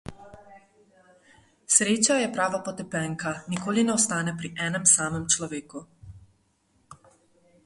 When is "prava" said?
2.39-2.63